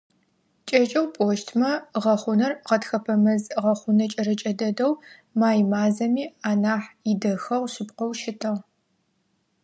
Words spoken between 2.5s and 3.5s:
гъэтхэпэ мэз